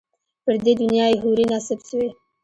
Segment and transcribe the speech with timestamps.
[0.43, 2.09] پر دې دنیا یې حوري نصیب سوې